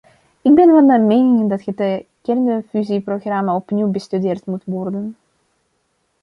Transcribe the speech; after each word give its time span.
Ik 0.41 0.53
ben 0.55 0.69
van 0.85 1.07
mening 1.07 1.49
dat 1.49 1.63
het 1.75 2.05
kernfusieprogramma 2.21 3.55
opnieuw 3.55 3.87
bestudeerd 3.91 4.45
moet 4.45 4.63
worden. 4.65 5.15